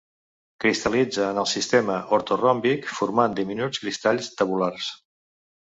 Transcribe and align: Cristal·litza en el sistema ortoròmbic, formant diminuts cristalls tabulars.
Cristal·litza 0.63 1.27
en 1.33 1.41
el 1.41 1.49
sistema 1.51 1.99
ortoròmbic, 2.19 2.89
formant 3.01 3.39
diminuts 3.43 3.85
cristalls 3.85 4.33
tabulars. 4.41 4.93